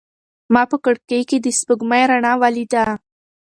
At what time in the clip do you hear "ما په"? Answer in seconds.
0.53-0.77